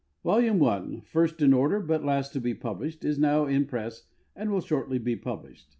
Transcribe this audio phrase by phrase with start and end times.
[0.23, 4.01] Volume 1, first in order but last to be published, is now in press
[4.35, 5.69] and will shortly be published.